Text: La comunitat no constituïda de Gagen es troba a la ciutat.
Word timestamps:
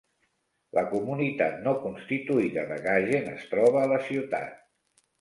La 0.77 0.83
comunitat 0.93 1.61
no 1.67 1.75
constituïda 1.85 2.65
de 2.73 2.81
Gagen 2.89 3.33
es 3.37 3.49
troba 3.55 3.87
a 3.87 3.95
la 3.97 4.05
ciutat. 4.11 4.61